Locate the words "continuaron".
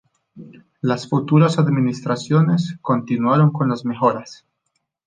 2.81-3.51